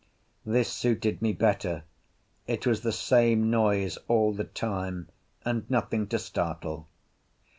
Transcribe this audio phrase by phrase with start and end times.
[0.47, 1.83] This suited me better;
[2.47, 5.09] it was the same noise all the time,
[5.45, 6.87] and nothing to startle.